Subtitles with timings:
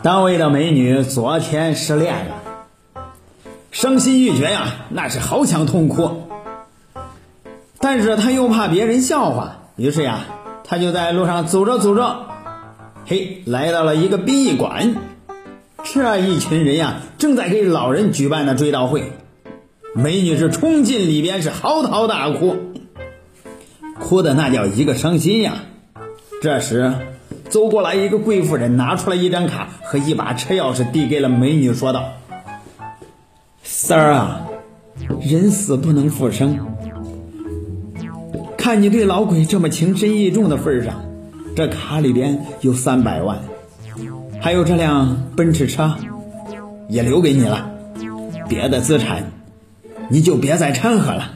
[0.00, 2.36] 单位的美女昨天失恋了，
[3.72, 6.22] 伤心欲绝呀，那是好想痛哭。
[7.80, 10.20] 但是他又怕别人笑话，于是呀，
[10.62, 12.26] 他就在路上走着走着，
[13.06, 14.94] 嘿，来到了一个殡仪馆。
[15.82, 19.12] 这一群人呀，正在给老人举办的追悼会。
[19.94, 22.56] 美女是冲进里边，是嚎啕大哭，
[23.98, 25.54] 哭的那叫一个伤心呀。
[26.40, 26.94] 这时，
[27.48, 32.12] 走过来一个贵妇人，拿出来一张卡和一把车钥匙递给了美女，说道：
[33.64, 34.46] 「三儿啊，
[35.22, 36.58] 人死不能复生。
[38.56, 41.02] 看你对老鬼这么情深意重的份上，
[41.56, 43.38] 这卡里边有三百万，
[44.40, 45.96] 还有这辆奔驰车
[46.88, 47.70] 也留给你了。
[48.46, 49.32] 别的资产
[50.08, 51.32] 你就别再掺和了。」